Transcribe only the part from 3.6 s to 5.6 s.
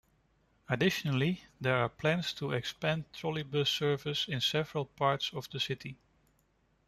service in several parts of the